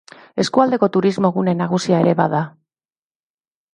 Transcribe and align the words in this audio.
Eskualdeko 0.43 0.89
turismo-gune 0.95 1.55
nagusia 1.59 2.01
ere 2.07 2.17
bada. 2.23 2.41